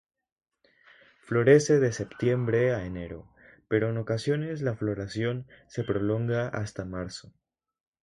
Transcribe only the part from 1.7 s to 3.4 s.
de septiembre a enero,